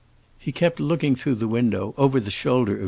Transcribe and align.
He 0.39 0.51
kept 0.51 0.79
looking 0.79 1.15
through 1.15 1.35
the 1.35 1.47
window, 1.47 1.93
over 1.95 2.19
the 2.19 2.31
shoulder 2.31 2.71
of 2.73 2.77
M. 2.79 2.79